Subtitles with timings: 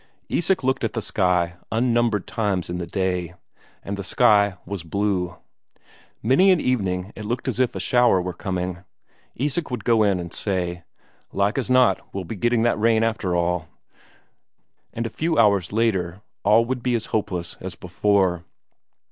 [0.29, 3.35] Isak looked at the sky unnumbered times in the day.
[3.83, 5.35] And the sky was blue.
[6.23, 8.79] Many an evening it looked as if a shower were coming.
[9.35, 10.83] Isak would go in and say,
[11.31, 13.67] "Like as not we'll be getting that rain after all."
[14.91, 18.43] And a couple of hours later all would be as hopeless as before.